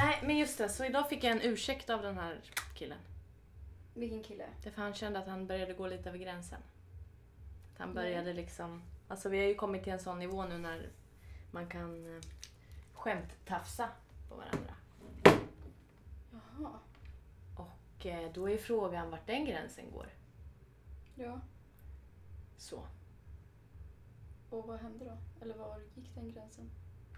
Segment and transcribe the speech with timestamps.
[0.00, 0.68] Nej, men just det.
[0.68, 2.40] Så idag fick jag en ursäkt av den här
[2.74, 2.98] killen.
[3.94, 4.46] Vilken kille?
[4.62, 6.60] Därför han kände att han började gå lite över gränsen.
[7.72, 8.82] Att han började liksom...
[9.08, 10.90] Alltså vi har ju kommit till en sån nivå nu när
[11.50, 12.22] man kan eh,
[12.92, 13.88] skämt-tafsa
[14.28, 14.74] på varandra.
[16.32, 16.78] Jaha.
[17.56, 20.08] Och eh, då är frågan vart den gränsen går.
[21.14, 21.40] Ja.
[22.56, 22.86] Så.
[24.50, 25.44] Och vad hände då?
[25.44, 26.70] Eller var gick den gränsen?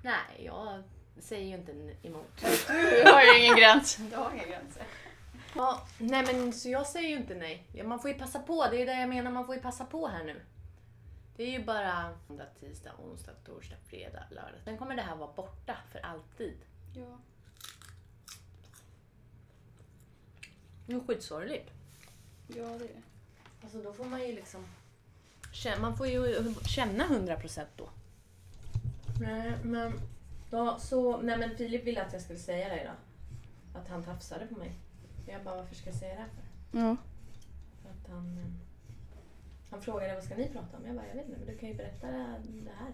[0.03, 0.83] Nej, jag
[1.21, 1.73] säger ju inte
[2.03, 2.27] emot.
[3.05, 3.97] Du har ju ingen gräns.
[4.11, 4.83] Du har inga gränser.
[5.55, 7.67] Ja, nej men så jag säger ju inte nej.
[7.73, 9.85] Ja, Man får ju passa på, det är det jag menar, man får ju passa
[9.85, 10.41] på här nu.
[11.37, 14.61] Det är ju bara måndag, tisdag, onsdag, torsdag, fredag, lördag.
[14.65, 16.57] Sen kommer det här vara borta för alltid.
[16.95, 17.19] Ja.
[20.87, 21.71] Det är skitsorgligt.
[22.49, 23.03] Ja, det är det.
[23.63, 24.67] Alltså då får man ju liksom...
[25.53, 27.89] Känna, man får ju känna 100% då.
[29.21, 30.01] Nej men...
[30.57, 32.95] Ja, så, nej men Filip ville att jag skulle säga det idag.
[33.75, 34.73] Att han tafsade på mig.
[35.27, 36.79] Jag bara, varför ska jag säga det här för?
[36.79, 36.97] Ja.
[37.83, 38.45] För att han, eh,
[39.71, 40.87] han frågade vad ska ni prata om?
[40.87, 42.93] Jag bara, jag vet inte, men du kan ju berätta det här.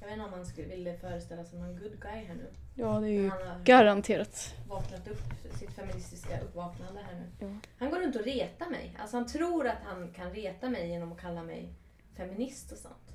[0.00, 2.50] Jag vet inte om han skulle, ville föreställa sig någon good guy här nu.
[2.74, 4.54] Ja, det är ju han garanterat.
[4.68, 5.22] vaknat upp,
[5.58, 7.46] sitt feministiska uppvaknande här nu.
[7.46, 7.58] Ja.
[7.78, 8.96] Han går runt och retar mig.
[8.98, 11.74] Alltså han tror att han kan reta mig genom att kalla mig
[12.16, 13.12] feminist och sånt.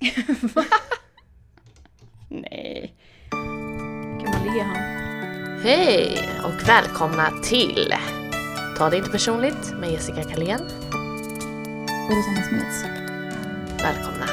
[2.28, 2.97] Nej.
[4.64, 4.98] Han?
[5.62, 7.94] Hej och välkomna till
[8.78, 10.60] Ta det inte personligt med Jessica Kalén.
[12.06, 12.84] Och Rosanna Smeds.
[13.82, 14.26] Välkomna.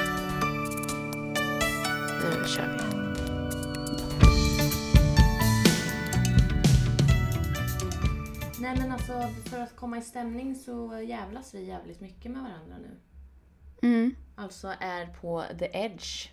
[2.21, 2.85] Nu kör vi.
[8.61, 9.13] Nej men alltså
[9.49, 12.99] för att komma i stämning så jävlas vi jävligt mycket med varandra nu.
[13.87, 14.15] Mm.
[14.35, 16.29] Alltså är på the edge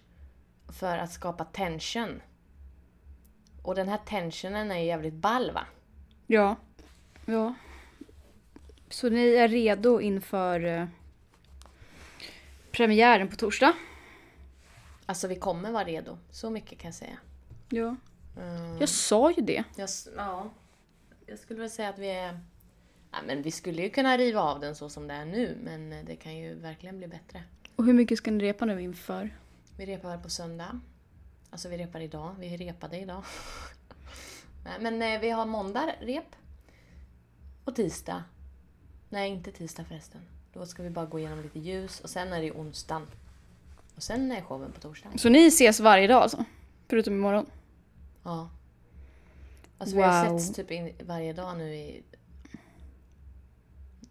[0.69, 2.21] för att skapa tension.
[3.63, 5.67] Och den här tensionen är jävligt ball va?
[6.27, 6.57] Ja.
[7.27, 7.55] Ja.
[8.89, 10.87] Så ni är redo inför eh,
[12.73, 13.73] premiären på torsdag?
[15.07, 16.19] Alltså vi kommer vara redo.
[16.31, 17.19] Så mycket kan jag säga.
[17.69, 17.97] Ja.
[18.37, 18.79] Mm.
[18.79, 19.65] Jag sa ju det.
[19.77, 20.51] Jag, ja,
[21.27, 22.41] jag skulle väl säga att vi är...
[23.13, 25.93] Ja, men vi skulle ju kunna riva av den så som det är nu, men
[25.93, 27.43] eh, det kan ju verkligen bli bättre.
[27.77, 29.37] Och hur mycket ska ni repa nu inför?
[29.77, 30.81] Vi repar på söndag.
[31.53, 32.35] Alltså vi repar idag.
[32.39, 33.25] Vi repade idag.
[34.81, 36.37] Men eh, vi har måndag rep.
[37.65, 38.25] Och tisdag.
[39.09, 40.21] Nej, inte tisdag förresten.
[40.53, 43.07] Då ska vi bara gå igenom lite ljus och sen är det onsdagen.
[43.97, 45.19] Och sen är showen på torsdagen.
[45.19, 46.45] Så ni ses varje dag alltså?
[46.89, 47.47] Förutom imorgon?
[48.23, 48.51] Ja.
[49.79, 50.39] Alltså vi har Wow.
[50.39, 52.03] setts typ in varje dag nu i...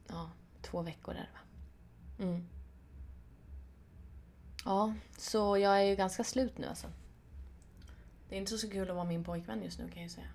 [0.07, 0.29] Ja,
[0.61, 2.25] två veckor är det va?
[2.25, 2.47] Mm.
[4.65, 6.87] Ja, så jag är ju ganska slut nu alltså.
[8.31, 10.27] Det är inte så kul att vara min pojkvän just nu kan jag säga.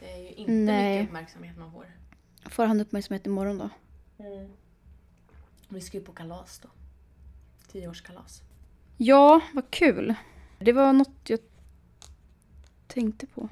[0.00, 0.98] Det är ju inte Nej.
[0.98, 1.86] mycket uppmärksamhet man får.
[2.50, 3.68] Får han uppmärksamhet imorgon då?
[5.68, 6.68] Vi ska ju på kalas då.
[7.72, 8.42] Tioårskalas.
[8.96, 10.14] Ja, vad kul.
[10.58, 11.40] Det var något jag
[12.86, 13.48] tänkte på.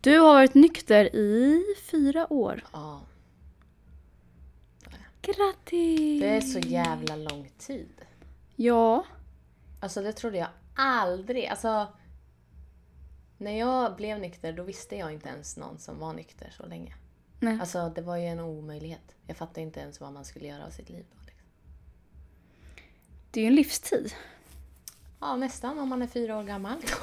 [0.00, 2.64] Du har varit nykter i fyra år.
[2.72, 3.00] Ja,
[5.22, 6.20] Grattis!
[6.20, 8.02] det är så jävla lång tid.
[8.56, 9.04] Ja.
[9.80, 11.46] Alltså det trodde jag aldrig.
[11.46, 11.86] Alltså,
[13.40, 16.94] när jag blev nykter då visste jag inte ens någon som var nykter så länge.
[17.40, 17.58] Nej.
[17.60, 19.14] Alltså det var ju en omöjlighet.
[19.26, 21.04] Jag fattade inte ens vad man skulle göra av sitt liv.
[21.24, 21.44] Liksom.
[23.30, 24.12] Det är ju en livstid.
[25.20, 26.76] Ja, nästan om man är fyra år gammal.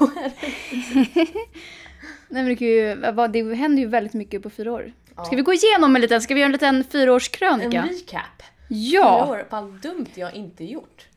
[2.28, 2.94] Nej, men det, ju,
[3.28, 4.92] det händer ju väldigt mycket på fyra år.
[5.16, 5.24] Ja.
[5.24, 7.82] Ska vi gå igenom en liten, ska vi göra en liten En fyraårskrönika?
[7.82, 8.42] recap.
[8.68, 9.24] Ja!
[9.26, 11.08] Fyra år på allt dumt jag inte gjort.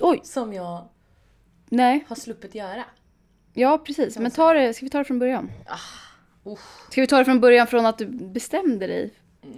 [0.00, 0.20] Oj!
[0.24, 0.88] Som jag
[1.68, 2.04] Nej.
[2.08, 2.84] har sluppit göra.
[3.58, 4.18] Ja, precis.
[4.18, 5.52] Men ta det, ska vi ta det från början?
[6.44, 6.86] Uff.
[6.90, 9.10] Ska vi ta det från början från att du bestämde dig?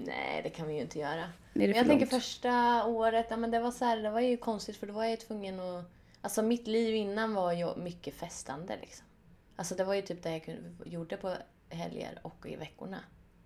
[0.06, 1.32] Nej, det kan vi ju inte göra.
[1.53, 2.22] Men jag för tänker långt?
[2.22, 5.03] första året, ja, men det var så här, det var ju konstigt för då var
[5.03, 5.84] jag ju tvungen att...
[6.20, 9.06] Alltså mitt liv innan var ju mycket festande liksom.
[9.56, 11.34] Alltså det var ju typ det jag kunde, gjorde på
[11.68, 12.98] helger och i veckorna.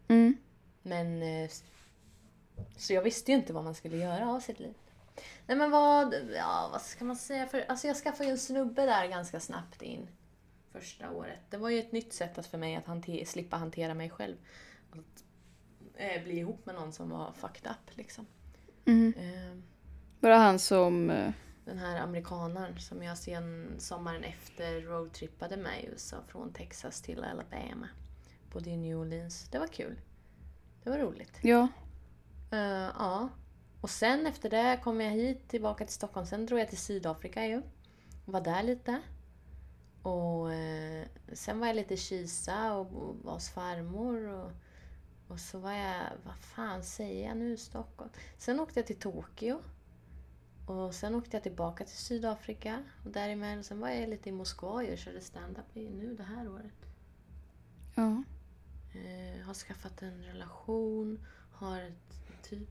[0.08, 0.36] Mm.
[0.82, 1.22] Men...
[1.22, 1.50] eh,
[2.76, 4.74] Så jag visste ju inte vad man skulle göra av sitt liv.
[5.46, 8.86] Nej men vad, ja vad ska man säga för, alltså jag skaffade ju en snubbe
[8.86, 10.08] där ganska snabbt in.
[10.72, 11.38] Första året.
[11.50, 14.36] Det var ju ett nytt sätt att för mig att hante, slippa hantera mig själv.
[14.90, 15.24] Att
[15.94, 18.26] eh, bli ihop med någon som var fucked up liksom.
[18.84, 19.14] Mm.
[19.18, 19.58] Eh,
[20.20, 21.10] Bara han som...
[21.10, 21.32] eh,
[21.64, 27.24] den här amerikanaren som jag sen sommaren efter roadtrippade med i USA från Texas till
[27.24, 27.88] Alabama.
[28.52, 29.48] Bodde i New Orleans.
[29.50, 30.00] Det var kul.
[30.84, 31.38] Det var roligt.
[31.42, 31.68] Ja.
[32.52, 32.58] Eh,
[32.98, 33.28] ja.
[33.80, 36.26] Och sen efter det kom jag hit tillbaka till Stockholm.
[36.26, 37.62] Sen drog jag till Sydafrika ju.
[38.24, 39.00] Var där lite.
[40.02, 44.28] Och eh, sen var jag lite i Kisa och, och var hos farmor.
[44.28, 44.50] Och,
[45.28, 48.10] och så var jag, vad fan säger jag nu, Stockholm?
[48.38, 49.62] Sen åkte jag till Tokyo.
[50.66, 52.82] Och sen åkte jag tillbaka till Sydafrika.
[53.04, 56.86] Och däremellan, sen var jag lite i Moskva och körde stand-up nu det här året.
[57.94, 58.22] Ja.
[58.94, 62.68] Eh, har skaffat en relation, har ett typ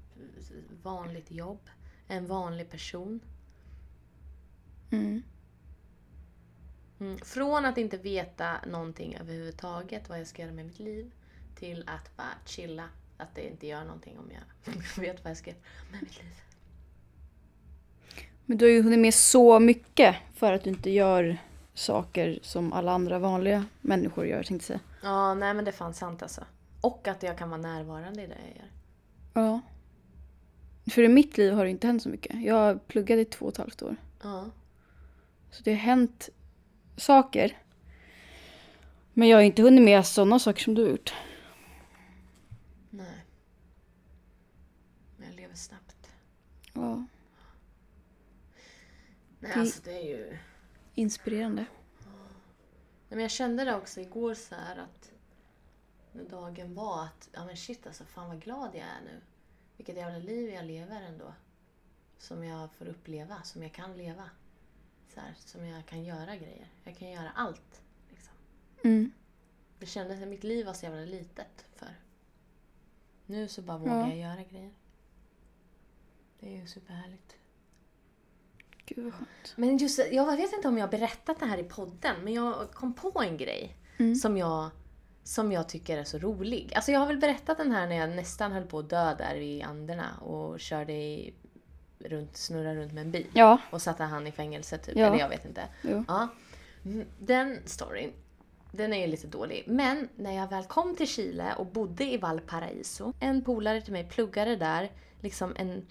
[0.83, 1.69] vanligt jobb,
[2.07, 3.19] en vanlig person.
[4.92, 5.24] Mm.
[7.01, 7.18] Mm.
[7.18, 11.12] Från att inte veta någonting överhuvudtaget vad jag ska göra med mitt liv
[11.56, 12.83] till att bara chilla.
[13.18, 15.62] Att det inte gör någonting om jag vet vad jag ska göra
[15.92, 16.33] med mitt liv.
[18.45, 21.38] Men du har ju hunnit med så mycket för att du inte gör
[21.74, 24.80] saker som alla andra vanliga människor gör, tänkte jag säga.
[25.04, 26.45] Ja, nej men det är fan sant alltså.
[26.81, 28.71] Och att jag kan vara närvarande i det jag gör.
[29.33, 29.62] Ja.
[30.92, 32.42] För i mitt liv har det inte hänt så mycket.
[32.42, 33.95] Jag har pluggat i två och ett halvt år.
[34.24, 34.45] Ja.
[35.51, 36.30] Så det har hänt
[36.98, 37.58] saker.
[39.14, 41.14] Men jag har inte hunnit med sådana saker som du har gjort.
[42.90, 43.26] Nej.
[45.18, 46.12] Men jag lever snabbt.
[46.74, 46.96] Ja.
[49.40, 50.38] Nej, Det- alltså det är ju...
[50.96, 51.66] Inspirerande.
[53.10, 55.12] Nej, men jag kände det också igår så här att
[56.12, 59.22] när dagen var att, ja men shit alltså fan vad glad jag är nu.
[59.78, 61.34] Vilket jävla liv jag lever ändå.
[62.18, 64.30] Som jag får uppleva, som jag kan leva.
[65.13, 66.68] Så här, som jag kan göra grejer.
[66.84, 67.81] Jag kan göra allt.
[68.10, 68.34] Liksom.
[68.84, 69.12] Mm.
[69.80, 71.96] Det kändes att mitt liv var så jävla litet för.
[73.25, 74.08] Nu så bara vågar Ja.
[74.08, 74.72] jag göra grejer.
[76.40, 77.36] Det är ju superhärligt.
[78.86, 79.54] Gud vad skönt.
[79.56, 82.72] Men just, jag vet inte om jag har berättat det här i podden, men jag
[82.72, 84.16] kom på en grej Mm.
[84.16, 84.69] som, jag,
[85.24, 86.74] som jag tycker är så rolig.
[86.75, 89.36] Alltså jag har väl berättat den här när jag nästan höll på att dö där
[89.36, 91.34] i Anderna och körde i,
[92.06, 93.27] runt, snurra runt med en bil.
[93.33, 93.57] Ja.
[93.69, 95.06] Och satte han i fängelse typ, Ja.
[95.06, 95.62] eller jag vet inte.
[95.81, 96.03] Jo.
[96.07, 96.27] Ja.
[96.86, 98.12] Mm, Den storyn,
[98.71, 99.63] den är ju lite dålig.
[99.68, 104.09] Men när jag väl kom till Chile och bodde i Valparaiso, en polare till mig
[104.09, 105.86] pluggade där, liksom en,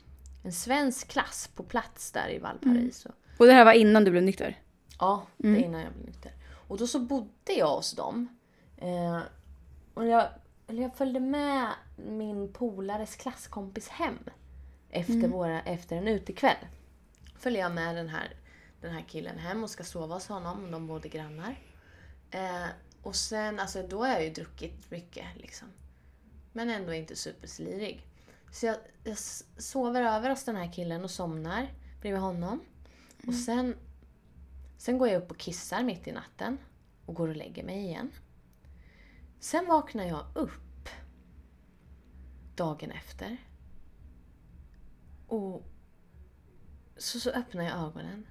[0.44, 3.08] en svensk klass på plats där i Valparaiso.
[3.38, 4.58] Och det här var innan du blev nykter?
[4.98, 6.32] Ja, det är innan jag blev nykter.
[6.68, 8.28] Och då så bodde jag hos dem.
[8.76, 9.18] Eh,
[9.94, 10.28] och jag,
[10.66, 11.66] eller jag följde med
[11.96, 14.18] min polares klasskompis hem.
[14.90, 16.56] Efter, våra, efter en utekväll.
[17.38, 18.34] Följer jag med den här,
[18.80, 20.70] den här killen hem och ska sova hos honom.
[20.70, 21.58] De bodde grannar.
[22.30, 22.66] Eh,
[23.02, 25.68] och sen, alltså då har jag ju druckit mycket liksom.
[26.52, 28.06] Men ändå inte superslirig.
[28.52, 29.18] Så jag, jag
[29.58, 32.60] sover över hos den här killen och somnar bredvid honom.
[33.26, 33.76] Och sen,
[34.78, 36.58] sen går jag upp och kissar mitt i natten.
[37.06, 38.12] Och går och lägger mig igen.
[39.40, 40.88] Sen vaknar jag upp
[42.54, 43.36] dagen efter.
[45.30, 45.62] Och
[46.96, 48.26] så, så öppnar jag ögonen.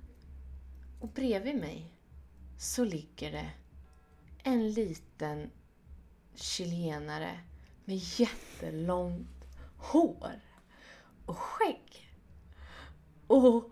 [1.00, 1.94] Och bredvid mig
[2.58, 3.50] så ligger det
[4.44, 5.52] en liten
[6.36, 7.40] chilenare
[7.86, 9.48] med jättelångt
[9.78, 10.42] hår
[11.26, 12.16] och skägg.
[13.28, 13.72] Och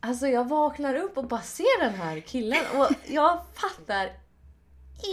[0.00, 4.12] alltså jag vaknar upp och bara ser den här killen och jag fattar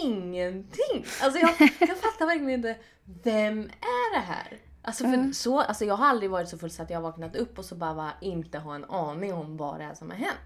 [0.04, 1.06] ingenting.
[1.22, 4.67] Alltså jag, jag fattar verkligen inte, vem är det här?
[4.88, 5.34] Alltså, för Mm.
[5.34, 7.66] så, alltså jag har aldrig varit så full så att jag har vaknat upp och
[7.66, 10.38] så bara, bara inte har en aning om vad det är som har hänt.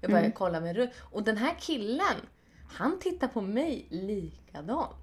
[0.00, 0.90] Jag börjar kolla mig runt.
[1.00, 2.16] Och den här killen,
[2.68, 4.96] han tittar på mig likadant.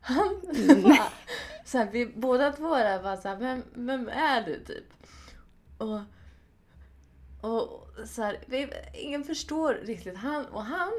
[0.00, 0.40] Han
[0.82, 1.12] bara,
[1.64, 4.84] så här, vi båda två där bara så här, vem, vem är du typ?
[5.78, 6.00] Och,
[7.50, 10.16] och så här, vi, ingen förstår riktigt.
[10.16, 10.92] Han, och han,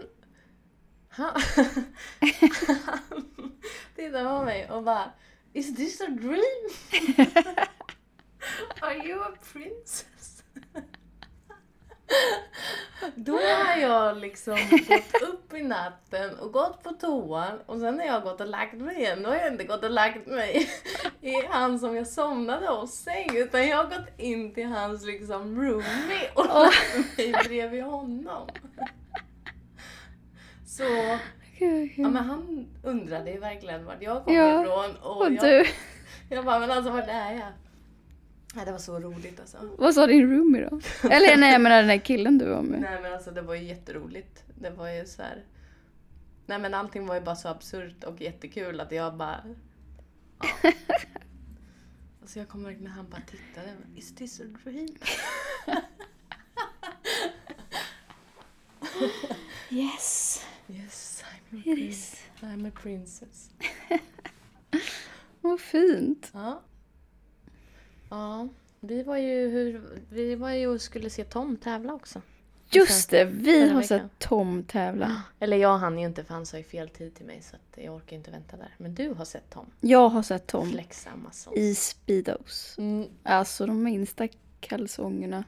[1.10, 1.31] han,
[2.86, 3.31] han
[3.96, 5.12] tittar på mig och bara
[5.53, 6.70] Is this a dream?
[8.81, 10.43] Are you a princess?
[13.15, 18.05] Då har jag liksom gått upp i natten och gått på toan och sen när
[18.05, 20.70] jag har gått och lagt mig igen, då har jag inte gått och lagt mig
[21.22, 25.62] i han som jag somnade hos säng utan jag har gått in till hans liksom
[25.62, 28.48] roomie och lagt mig bredvid honom.
[30.67, 31.17] Så
[31.96, 35.65] ja, men han undrade ju verkligen vart jag kom Ja, ifrån och, Och jag, du,
[36.36, 37.51] jag bara, men alltså vart är jag?
[38.56, 39.58] Nej, det var så roligt alltså.
[39.77, 40.80] vad sa din roomie då?
[41.10, 42.82] Eller nej, jag menar den här killen du var med.
[42.82, 44.44] Nej men alltså det var ju jätteroligt.
[44.56, 45.44] Det var ju så här.
[46.46, 49.44] Nej men allting var ju bara så absurt och jättekul att jag bara...
[50.63, 50.72] Ja.
[52.22, 53.74] Alltså jag kommer verkligen när han bara tittade.
[53.96, 54.88] Is this a dream?
[59.70, 61.11] Yes, Yes,
[61.65, 62.15] it is.
[62.41, 63.50] I'm a princess.
[65.41, 66.31] Vad fint.
[66.34, 66.62] Ja.
[68.10, 68.48] Ja.
[68.79, 72.22] Vi var ju, hur, vi var ju och skulle se Tom tävla också.
[72.74, 73.84] Just det, vi har veckan.
[73.84, 75.24] sett Tom tävla.
[75.39, 77.96] Eller jag hann ju inte för han sa ju fel tid till mig så jag
[77.96, 78.75] orkar inte vänta där.
[78.77, 81.58] Men du har sett Tom Jag har sett Tom flexa muscles.
[81.58, 82.75] i Speedos.
[82.77, 83.08] Mm.
[83.24, 84.27] Alltså de minsta
[84.60, 85.43] kalsongerna.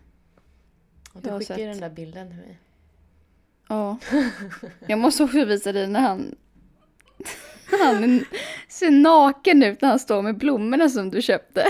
[1.13, 2.59] Och du skickade ju den där bilden till mig.
[3.73, 3.97] Ja.
[4.87, 6.35] Jag måste också visa dig när han...
[7.81, 8.25] Han
[8.69, 11.65] ser naken ut när han står med blommorna som du köpte.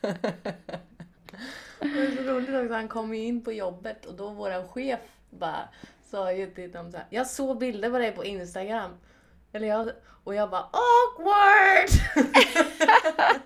[0.00, 0.08] Det
[1.86, 5.00] är så roligt också, han kom ju in på jobbet och då våran chef
[5.30, 5.68] bara
[6.10, 8.90] sa ju till dem så här, jag såg bilder på dig på Instagram.
[9.52, 9.90] Eller jag,
[10.24, 11.88] och jag bara awkward!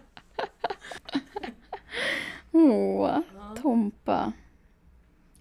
[2.52, 4.32] Åh, Ja, Tompa.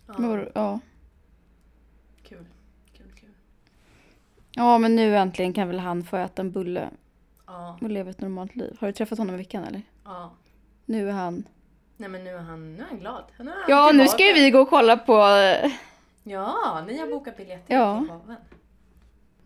[0.08, 0.80] Ja, vadå- Ja.
[2.24, 2.46] kul,
[2.98, 3.30] kul, kul.
[4.56, 6.90] Ja, men nu äntligen kan väl han få äta en bulle
[7.48, 8.78] Ja, och leva ett normalt liv.
[8.80, 9.82] Har du träffat honom i veckan eller?
[10.06, 10.32] ja.
[10.86, 11.44] Nu är han...
[11.98, 13.24] Nej men nu är han, nu är han glad.
[13.40, 15.14] Nu är han Ja, nu ska ju vi gå och kolla på...
[16.24, 18.00] Ja, ni har bokat biljetter Ja.
[18.00, 18.36] till showen.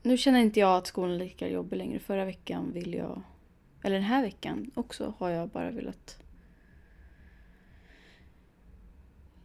[0.01, 2.00] Nu känner inte jag att skolan är lika jobbig längre.
[2.00, 3.21] Förra veckan vill jag...
[3.83, 6.17] Eller den här veckan också har jag bara velat...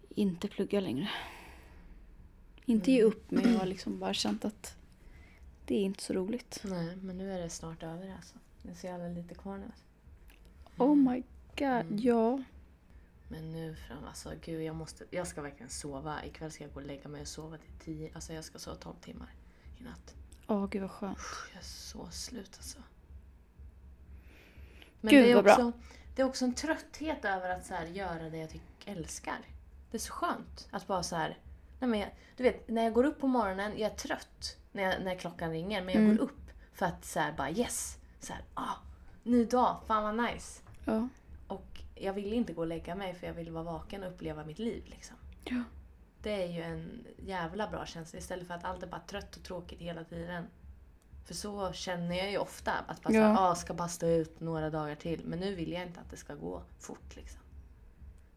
[0.09, 1.09] Inte plugga längre.
[2.65, 4.77] Inte ge upp men jag har liksom bara känt att
[5.71, 6.61] det är inte så roligt.
[6.65, 8.35] Nej, men nu är det snart över alltså.
[8.63, 9.71] Det är så jävla lite kvar nu.
[10.79, 11.23] Oh my
[11.59, 11.99] god, Mm.
[11.99, 12.43] ja.
[13.29, 16.25] Men nu fram, alltså gud jag måste, jag ska verkligen sova.
[16.25, 18.77] Ikväll ska jag gå och lägga mig och sova till tio, alltså jag ska sova
[18.77, 19.35] 12 timmar
[19.79, 20.15] i natt.
[20.47, 21.19] Åh gud vad skönt.
[21.53, 22.79] Jag är så slut alltså.
[25.01, 25.53] Men Gud, det, är vad bra.
[25.53, 25.73] också,
[26.17, 29.39] det är också en trötthet över att så här, göra det jag tycker, älskar.
[29.91, 31.39] Det är så skönt att bara så här,
[31.81, 34.83] nej men jag, du vet när jag går upp på morgonen, jag är trött när,
[34.83, 36.17] jag, när klockan ringer men jag Mm.
[36.17, 38.75] går upp för att så här, bara yes, så här, ah,
[39.23, 40.63] ny dag, fan vad nice.
[40.85, 41.09] Ja.
[41.47, 44.45] Och jag vill inte gå och lägga mig för jag vill vara vaken och uppleva
[44.45, 44.83] mitt liv.
[44.87, 45.17] Liksom.
[45.45, 45.63] Ja.
[46.23, 49.43] Det är ju en jävla bra känsla istället för att allt är bara trött och
[49.43, 50.45] tråkigt hela tiden.
[51.27, 52.73] För så känner jag ju ofta.
[52.87, 53.21] Att bara Ja.
[53.21, 53.51] ja.
[53.51, 55.23] ah, ska bara stå ut några dagar till.
[55.25, 57.17] Men nu vill jag inte att det ska gå fort.
[57.17, 57.41] Liksom.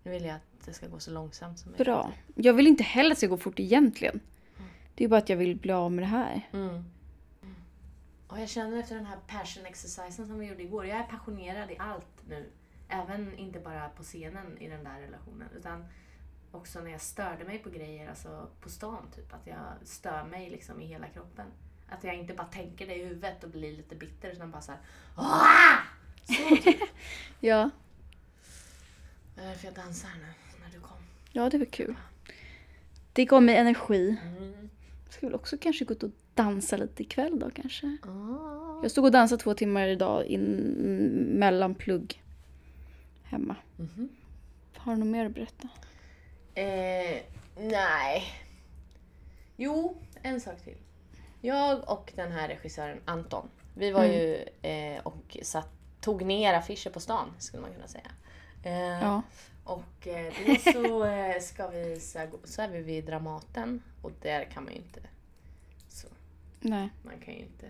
[0.03, 1.85] Nu vill jag att det ska gå så långsamt som möjligt.
[1.85, 2.11] Bra.
[2.35, 4.19] Jag vill inte heller att det ska gå fort egentligen.
[4.95, 6.49] Det är bara att jag vill bli av med det här.
[6.53, 6.83] Mm.
[8.27, 10.85] Och jag känner efter den här passion exercisen som vi gjorde igår.
[10.85, 12.49] Jag är passionerad i allt nu.
[12.87, 15.47] Även inte bara på scenen i den där relationen.
[15.57, 15.85] Utan
[16.51, 19.33] också när jag störde mig på grejer, alltså på stan typ.
[19.33, 21.45] Att jag stör mig liksom i hela kroppen.
[21.89, 24.81] Att jag inte bara tänker det i huvudet och blir lite bitter utan bara såhär
[25.17, 25.77] "Åh!"
[26.25, 26.81] Så typ.
[27.39, 27.69] Ja.
[29.35, 30.27] Det är därför jag dansar nu
[30.65, 30.97] när du kom.
[31.31, 31.95] Ja, det var kul.
[33.13, 34.15] Det gav mig energi.
[34.37, 34.69] Mm.
[35.09, 37.97] Ska väl också kanske gå ut och dansa lite ikväll då kanske.
[38.03, 38.79] Ah.
[38.81, 40.43] Jag stod och dansade två timmar idag in,
[41.39, 42.23] mellan plugg
[43.23, 43.55] hemma.
[43.77, 44.09] Mhm.
[44.77, 45.69] Har du något mer att berätta?
[46.55, 47.21] Eh,
[47.57, 48.23] nej.
[49.57, 50.77] Jo, en sak till.
[51.41, 54.17] Jag och den här regissören Anton, vi var Mm.
[54.17, 55.69] ju eh, och satt,
[56.01, 58.11] tog ner affischer på stan, skulle man kunna säga.
[58.63, 59.21] Eh, Ja.
[59.63, 64.11] Och eh, då så, eh, ska vi, så, här, så är vi vid Dramaten och
[64.21, 64.99] där kan man ju inte...
[65.87, 66.07] Så,
[66.59, 66.89] Nej.
[67.03, 67.69] man kan ju inte...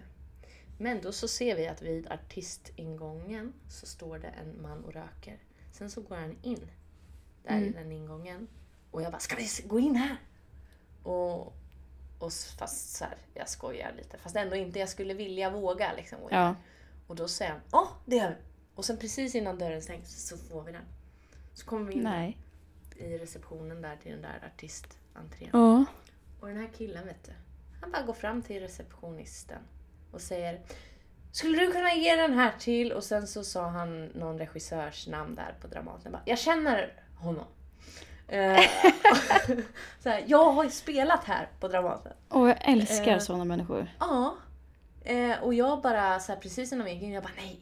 [0.77, 5.38] Men då så ser vi att vid artistingången så står det en man och röker.
[5.71, 6.67] Sen så går han in
[7.43, 7.73] där i Mm.
[7.73, 8.47] den ingången.
[8.91, 10.17] Och jag bara, ska vi gå in här?
[11.03, 11.41] Och,
[12.19, 14.17] och fast så här, jag skojar lite.
[14.17, 16.19] Fast ändå inte, jag skulle vilja våga liksom.
[16.21, 16.35] gå in.
[16.38, 16.55] Ja.
[17.07, 18.35] Och då säger han, ja det gör vi.
[18.75, 20.86] Och sen precis innan dörren stängs så får vi den.
[21.53, 22.38] Så kommer vi in Nej.
[22.96, 25.50] i receptionen där till den där artistentrén.
[25.53, 25.86] Ja.
[26.39, 27.32] Och den här killen vet du,
[27.82, 29.60] han bara går fram till receptionisten
[30.12, 30.62] och säger
[31.32, 32.92] Skulle du kunna ge den här till?
[32.92, 36.01] Och sen så sa han någon regissörs namn där på Dramaten.
[36.03, 37.46] Jag, bara, jag känner honom.
[38.27, 38.60] Eh,
[40.03, 42.13] så här, jag har ju spelat här på Dramaten.
[42.30, 43.20] Och jag älskar Eh.
[43.20, 43.88] sådana människor.
[44.00, 44.36] Ja.
[45.03, 47.60] Eh, och jag bara, så här, precis innan vi gick in, jag bara nej.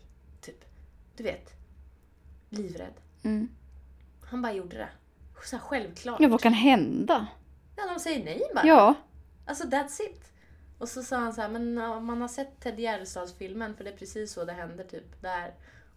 [1.15, 1.49] Du vet.
[2.49, 2.93] Livrädd.
[3.23, 3.49] Mm.
[4.23, 4.89] Han bara gjorde det.
[5.43, 6.19] Så här, självklart.
[6.21, 7.27] Ja, vad kan hända?
[7.75, 8.65] Ja, de säger nej bara.
[8.67, 8.93] Ja.
[9.45, 10.31] Alltså that's it.
[10.77, 11.73] Och så sa han så här, men
[12.05, 15.53] man har sett Ted Gärdestads-filmen för det är precis så det händer typ där.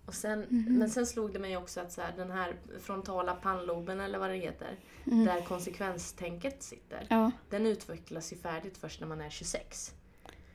[0.06, 4.00] Och sen, Men sen slog det mig också att så här, den här frontala pannloben
[4.00, 7.30] eller vad det heter, där konsekvenstänket sitter, Ja.
[7.50, 9.94] den utvecklas ju färdigt först när man är 26.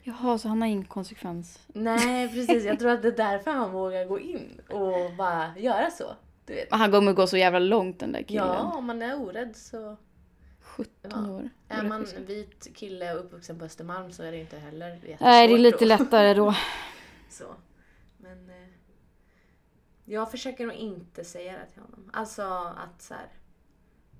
[0.02, 1.66] Jaha, så han har ingen konsekvens.
[1.66, 5.90] Nej precis, jag tror att det är därför han vågar gå in och bara göra
[5.90, 6.16] så.
[6.44, 6.68] Du vet.
[6.70, 8.46] Han kommer gå så jävla långt den där killen.
[8.46, 9.96] Ja, om man är orädd så...
[10.60, 11.30] 17 Ja.
[11.30, 11.48] år.
[11.68, 15.20] Är man vit kille och uppvuxen på Östermalm så är det inte heller jättesvårt.
[15.20, 15.84] Nej, det är lite då.
[15.86, 16.54] lättare då.
[17.30, 17.44] Så.
[18.18, 18.68] Men eh,
[20.04, 22.10] jag försöker nog inte säga det till honom.
[22.12, 22.42] Alltså
[22.76, 23.28] att så här,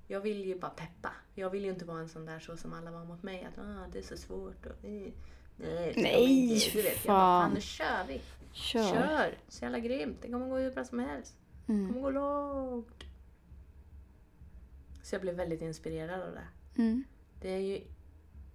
[0.07, 1.13] Jag vill ju bara peppa.
[1.35, 3.45] Jag vill ju inte vara en sån där så som alla var mot mig.
[3.53, 5.15] Att ah, det är så svårt och nej.
[5.63, 6.71] Nej, Nej, inte.
[6.79, 7.43] Du vet, jag bara, fan.
[7.51, 8.21] fan nu kör vi.
[8.53, 8.93] Kör.
[8.93, 9.39] Kör!
[9.49, 10.19] Så jävla grymt.
[10.23, 11.37] Det kommer gå hur bra som helst.
[11.67, 11.89] Det Mm.
[11.89, 13.05] kommer gå långt.
[15.03, 16.49] Så jag blev väldigt inspirerad av det.
[16.83, 17.05] Mm.
[17.41, 17.81] Det är ju...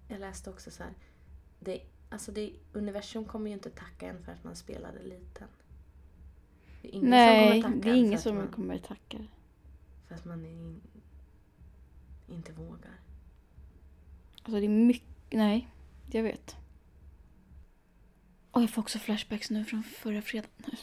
[0.08, 0.92] Jag läste också så här.
[1.60, 5.48] Det, alltså det, universum kommer ju inte tacka en för att man spelade liten.
[6.82, 8.48] Det är ingen Nej, som kommer tacka det är en ingen för att som man,
[8.48, 9.18] kommer tacka.
[10.08, 10.80] För att man in,
[12.28, 13.00] inte vågar.
[14.42, 15.08] Alltså det är mycket,
[15.38, 15.68] nej,
[16.10, 16.56] jag vet.
[18.56, 20.76] Och jag får också flashbacks nu från förra fredagen.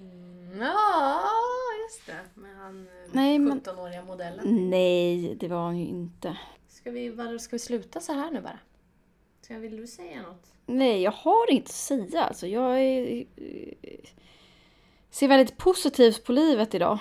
[0.00, 1.20] Mm, ja,
[1.88, 2.40] just det.
[2.40, 4.70] Med han eh, Nej, men- 17-åriga modellen.
[4.70, 6.36] Nej, det var han ju inte.
[6.68, 8.58] Ska vi, var, ska vi sluta så här nu bara?
[9.42, 10.52] Ska, vill du säga något?
[10.66, 12.24] Nej, jag har inget att säga.
[12.24, 13.98] Alltså, jag är, eh,
[15.10, 16.98] ser väldigt positivt på livet idag.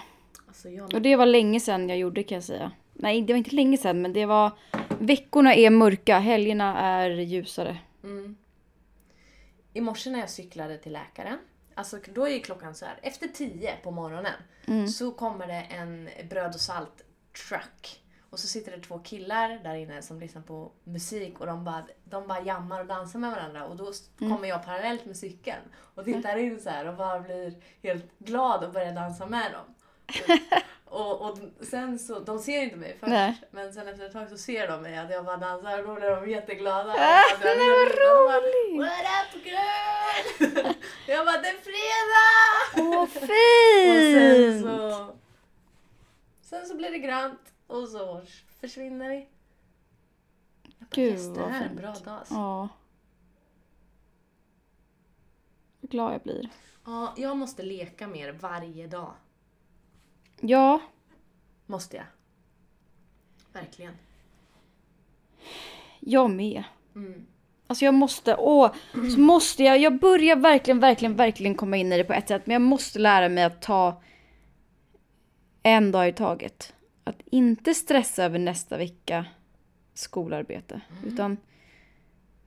[0.48, 2.72] Alltså jag, Och det var länge sedan jag gjorde kan jag säga.
[2.94, 4.52] Nej, det var inte länge sedan, men det var...
[5.00, 7.78] Veckorna är mörka, helgerna är ljusare.
[8.04, 8.36] Mm.
[9.74, 11.40] I morse när jag cyklade till läkaren,
[11.76, 14.34] alltså då är ju klockan så här, efter tio på morgonen
[14.68, 14.88] Mm.
[14.88, 17.02] så kommer det en bröd och salt
[17.50, 18.04] truck.
[18.30, 21.88] Och så sitter det två killar där inne som lyssnar på musik och de bara,
[22.04, 24.34] de bara jammar och dansar med varandra och då Mm.
[24.36, 28.64] kommer jag parallellt med cykeln och tittar in så här och bara blir helt glad
[28.64, 29.76] och börjar dansa med dem.
[30.90, 33.42] Och, och sen så, de ser inte mig först, Nej.
[33.52, 35.96] men sen efter ett tag så ser de mig att jag bara dansar och då
[35.96, 36.92] blir de jätteglada.
[36.92, 38.80] Ah, nej, vad roligt!
[38.82, 40.74] What up girl?
[41.08, 42.90] jag bara, det är fredag!
[42.96, 44.64] Åh, Och sen fint!
[44.66, 45.16] så,
[46.42, 48.22] sen så blir det grönt och så
[48.62, 49.28] försvinner vi.
[50.92, 51.82] Gud, yes, det här är en fint.
[51.82, 52.18] bra dag.
[52.20, 52.34] alltså.
[52.34, 52.70] Ja.
[55.82, 56.50] Vad glad jag blir.
[56.86, 59.14] Ja, jag måste leka mer varje dag.
[60.42, 60.82] Ja,
[61.66, 62.06] Måste jag.
[63.54, 63.94] Verkligen.
[66.00, 66.64] jag med.
[66.96, 67.26] Mm.
[67.68, 71.98] Alltså jag måste, åh, så måste jag, jag börjar verkligen, verkligen, verkligen komma in i
[71.98, 72.46] det på ett sätt.
[72.46, 74.02] Men jag måste lära mig att ta
[75.64, 76.74] en dag i taget.
[77.04, 79.26] Att inte stressa över nästa vecka
[79.94, 80.82] skolarbete.
[81.06, 81.38] Utan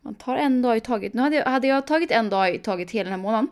[0.00, 1.14] man tar en dag i taget.
[1.14, 3.48] Nu hade jag, hade jag tagit en dag i taget hela den här månaden.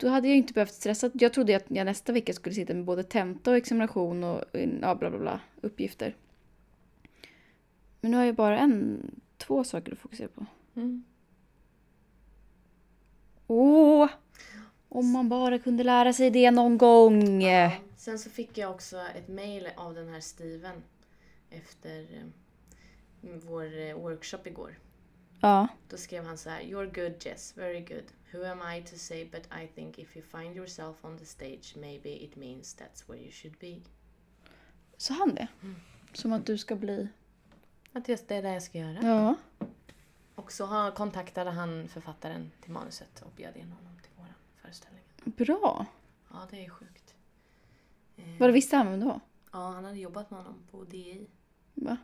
[0.00, 1.10] Då hade jag inte behövt stressa.
[1.12, 4.44] Jag trodde att jag nästa vecka skulle sitta med både tenta och examination och
[4.82, 6.16] ja, bla bla bla uppgifter.
[8.00, 9.00] Men nu har jag bara en,
[9.36, 10.46] två saker att fokusera på.
[10.74, 11.04] Mm.
[13.46, 14.08] Åh!
[14.88, 17.42] Om man bara kunde lära sig det någon gång.
[17.42, 17.72] Ja.
[17.96, 20.82] Sen så fick jag också ett mail av den här Steven
[21.50, 22.26] efter eh,
[23.46, 24.78] vår eh, workshop igår.
[25.40, 25.68] Ja.
[25.88, 26.60] Då skrev han så här.
[26.60, 28.04] You're good Jess, very good.
[28.32, 31.74] Who am I to say but I think if you find yourself on the stage
[31.76, 33.80] maybe it means that's where you should be.
[34.96, 35.46] Sa han det?
[36.12, 37.08] Som att du ska bli...
[37.92, 38.98] Att just det är det jag ska göra.
[39.02, 39.34] Ja.
[40.34, 45.02] Och så kontaktade han författaren till manuset och bjöd in honom till våran föreställning.
[45.24, 45.86] Bra.
[46.30, 47.14] Ja, det är sjukt.
[48.16, 49.20] Eh, Vad visste han vem det var?
[49.52, 51.26] Ja, han hade jobbat med honom på DI.
[51.74, 51.96] Va?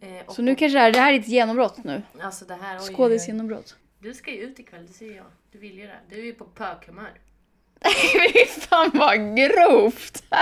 [0.00, 2.02] Eh, Så nu kanske det här, det här är ditt genombrott nu?
[2.20, 2.78] Alltså det här...
[2.78, 2.94] oj.
[2.94, 3.76] Skådisgenombrott.
[3.98, 5.26] Du ska ju ut ikväll, det ser jag.
[5.52, 5.98] Du vill ju det.
[6.10, 7.10] Du är ju på pökhumör.
[8.32, 10.24] Fy fan vad grovt!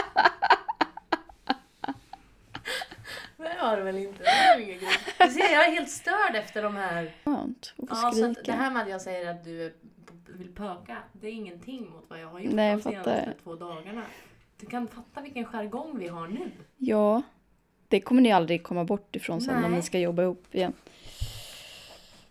[3.37, 4.23] Det har du väl inte?
[4.57, 4.79] Det.
[5.27, 7.14] Du ser, jag är helt störd efter de här...
[7.25, 8.40] Skönt att få Ja, skrika.
[8.45, 9.75] det här med att jag säger att du
[10.27, 13.35] vill pöka, det är ingenting mot vad jag har gjort Nej, jag de senaste fattar.
[13.42, 14.03] två dagarna.
[14.61, 16.51] Du kan fatta vilken jargong vi har nu.
[16.77, 17.23] Ja.
[17.88, 20.72] Det kommer ni aldrig komma bort ifrån sen om ni ska jobba ihop igen.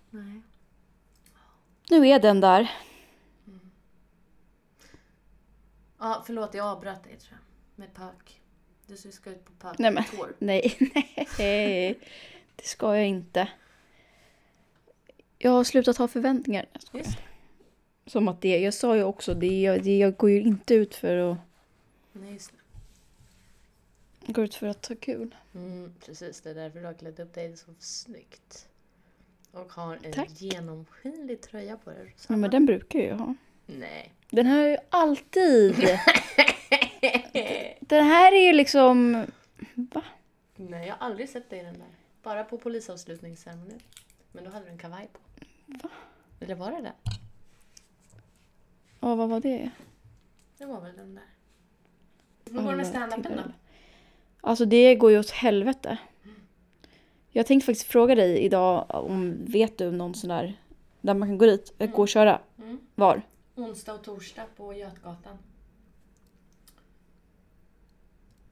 [0.10, 0.42] Nej.
[1.90, 2.72] Nu är den där.
[6.00, 7.80] Ja, förlåt, jag avbröt dig tror jag.
[7.80, 8.42] Med pök.
[8.88, 10.04] Du ska ut på pök Nej, men-.
[10.40, 10.78] Nej,
[11.38, 12.00] nej.
[12.56, 13.50] Det ska jag inte.
[15.38, 16.66] Jag har slutat ha förväntningar.
[16.94, 17.18] Just
[18.06, 20.96] Som att det, jag sa ju också, det, jag, det, jag går ju inte ut
[20.96, 21.38] för att,
[22.12, 22.58] Nej, just det.
[24.26, 25.36] Jag går ut för att ha kul.
[25.54, 28.68] Mm, precis, det är därför du har klätt upp dig så snyggt.
[29.52, 30.42] Och har en Tack.
[30.42, 32.16] genomskinlig tröja på dig.
[32.28, 33.36] Ja, men den brukar jag ju ha.
[33.66, 34.14] Nej.
[34.30, 35.76] Den här är ju alltid...
[37.80, 39.26] den här är ju liksom...
[39.76, 40.04] Va?
[40.56, 41.88] Nej, jag har aldrig sett dig i den där.
[42.24, 43.80] Bara på polisavslutningsceremonin.
[44.32, 45.20] Men då hade du en kavaj på.
[45.66, 45.90] Va?
[46.40, 46.94] Eller var det det?
[49.00, 49.72] Ja, vad var det?
[50.58, 51.24] Det var väl den där.
[52.52, 53.44] Hur går det med standupen då?
[54.46, 55.98] Alltså det går ju åt helvete.
[57.30, 60.62] Jag tänkte faktiskt fråga dig idag om, vet du någon sån där,
[61.02, 62.42] där man kan gå dit, äh, gå och köra?
[62.58, 62.80] Mm.
[62.96, 63.22] Var?
[63.56, 65.38] Onsdag och torsdag på Götgatan.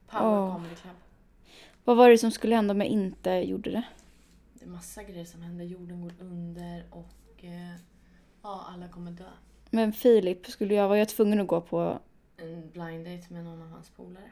[0.06, 0.54] Power Åh.
[0.54, 0.94] Comedy Club.
[1.84, 3.84] Vad var det som skulle hända om jag inte gjorde det?
[4.52, 5.64] Det är massa grejer som händer.
[5.64, 7.74] Jorden går under och eh,
[8.42, 9.30] ja, alla kommer dö.
[9.70, 11.98] Men Filip, skulle jag, var jag tvungen att gå på...
[12.36, 14.30] En blind date med någon av hans polare.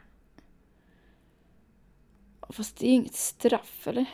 [2.49, 4.07] Fast det är inget straff, eller?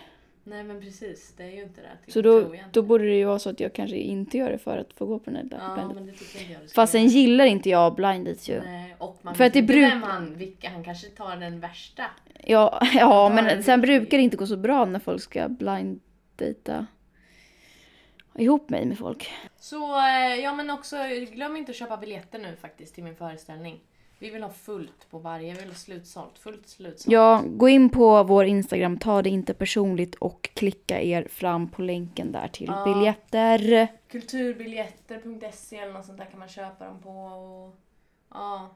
[0.44, 2.12] Nej men precis, det är ju inte det.
[2.12, 4.78] Så då, då borde det ju vara så att jag kanske inte gör det för
[4.78, 7.70] att få gå på den här Ja, men det tycker jag Fast sen gillar inte
[7.70, 8.60] jag blind dates ju.
[8.60, 11.36] Nej, och man För vet att det inte bruk- vem han, vilka, han kanske tar
[11.36, 12.04] den värsta.
[12.44, 16.00] Ja, ja men sen brukar det inte gå så bra när folk ska blind
[16.36, 16.86] data
[18.34, 19.30] ihop mig med folk.
[19.56, 20.96] Så eh, ja men också
[21.32, 23.80] glöm inte att köpa biljetter nu faktiskt till min föreställning.
[24.20, 26.38] Vi vill ha fullt på varje, vi vill ha slutsålt.
[26.38, 27.12] Fullt slutsålt.
[27.12, 31.83] Ja, gå in på vår Instagram, ta det inte personligt och klicka er fram på
[31.83, 32.85] länken där till Ja.
[32.85, 33.88] biljetter.
[34.09, 37.11] Kulturbiljetter.se eller något sånt där kan man köpa dem på.
[37.11, 37.76] Och,
[38.31, 38.74] ja.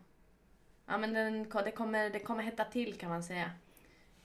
[0.86, 3.50] Ja men den, det, kommer, det kommer hetta till kan man säga.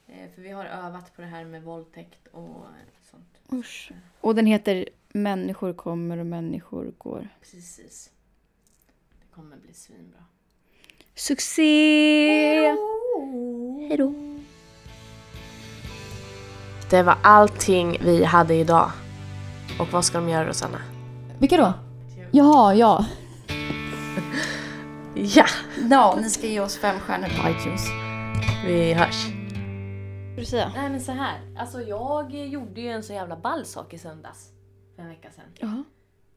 [0.07, 2.65] Eh, för vi har övat på det här med våldtäkt och
[3.11, 3.41] sånt.
[3.51, 3.91] Usch.
[4.21, 7.29] Och den heter Människor kommer och människor går.
[7.39, 8.11] Precis.
[9.19, 10.23] Det kommer bli svinbra.
[11.17, 12.75] Succé!
[13.89, 14.13] Hejdå!
[16.89, 18.91] Det var allting vi hade idag.
[19.79, 20.77] Och vad ska de göra Rosanna?
[21.39, 21.73] Vilka då?
[22.31, 23.05] Jaha, ja.
[25.15, 25.45] Ja!
[25.89, 27.87] Ja, ni ska ge oss fem stjärnor på iTunes.
[28.65, 29.25] Vi hörs.
[30.29, 30.71] Vad du säga?
[30.75, 31.39] Nej men så här.
[31.59, 34.49] Alltså jag gjorde ju en så jävla ball sak i söndags.
[34.95, 35.45] För en vecka sedan.
[35.55, 35.83] Jaha.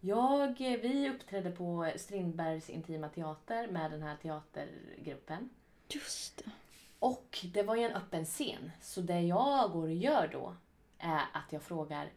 [0.01, 5.51] Jag, vi uppträdde på Strindbergs Intima Teater med den här teatergruppen.
[5.89, 6.51] Just det.
[6.99, 8.71] Och det var ju en öppen scen.
[8.81, 10.55] Så det jag går och gör då
[10.99, 12.11] är att jag frågar,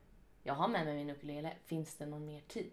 [0.44, 2.72] jag har med mig min ukulele, finns det någon mer tid?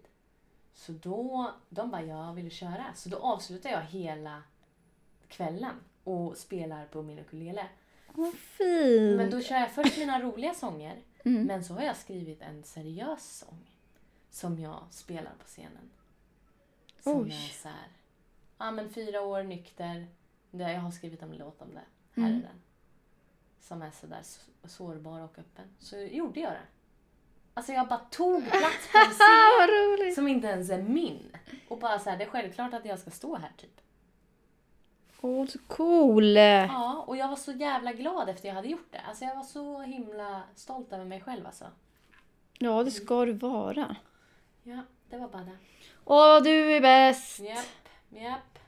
[0.73, 2.85] Så då, de bara, jag vill köra.
[2.95, 4.43] Så då avslutar jag hela
[5.27, 7.67] kvällen och spelar på min ukulele.
[8.13, 9.17] Vad fint.
[9.17, 11.43] Men då kör jag först mina roliga sånger, Mm.
[11.43, 13.70] men så har jag skrivit en seriös sång
[14.31, 15.89] som jag spelar på scenen.
[17.03, 17.29] Som Oj.
[17.29, 17.87] är så här,
[18.57, 20.07] ja men fyra år nykter,
[20.51, 21.81] det, jag har skrivit en låt om det.
[22.21, 22.37] Här Mm.
[22.37, 22.61] är den.
[23.61, 24.21] Som är sådär
[24.63, 25.65] sårbar och öppen.
[25.79, 26.61] Så gjorde jag det.
[27.53, 29.11] Alltså jag bara tog plats på en
[30.05, 31.31] scen som inte ens är min.
[31.67, 33.81] Och bara så här, det är självklart att jag ska stå här typ.
[35.21, 36.35] Åh, så cool.
[36.35, 38.99] Ja, och jag var så jävla glad efter jag hade gjort det.
[38.99, 41.65] Alltså jag var så himla stolt över mig själv alltså.
[42.59, 43.95] Ja, det ska du vara.
[44.63, 44.77] Ja,
[45.09, 45.57] det var bara det.
[46.05, 47.39] Åh, du är bäst.
[47.39, 47.57] Japp,
[48.09, 48.59] japp.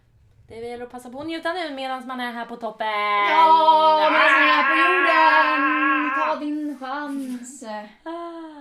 [0.48, 2.88] Det gäller att passa på att njuta nu medan man är här på toppen.
[2.88, 6.28] Ja, medan vi är på jorden.
[6.28, 7.64] Ta din chans.
[8.04, 8.53] Ah.